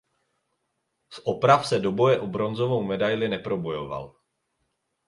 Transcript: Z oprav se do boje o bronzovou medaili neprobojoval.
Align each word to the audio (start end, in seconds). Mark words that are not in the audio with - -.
Z 1.13 1.19
oprav 1.35 1.65
se 1.73 1.79
do 1.85 1.91
boje 1.91 2.17
o 2.25 2.27
bronzovou 2.27 2.83
medaili 2.89 3.29
neprobojoval. 3.37 4.15